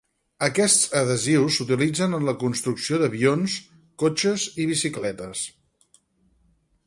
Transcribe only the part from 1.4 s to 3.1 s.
s'utilitzen en la construcció